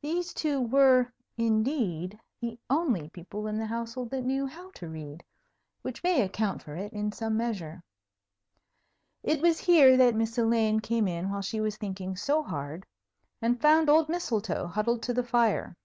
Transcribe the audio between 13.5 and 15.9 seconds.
found old Mistletoe huddled to the fire.